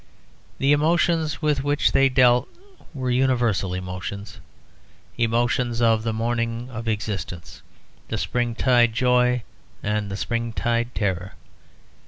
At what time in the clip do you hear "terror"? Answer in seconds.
10.95-11.33